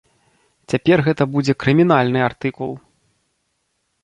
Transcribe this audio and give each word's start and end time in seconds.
Цяпер 0.71 1.03
гэта 1.07 1.23
будзе 1.35 1.53
крымінальны 1.65 2.19
артыкул! 2.29 2.71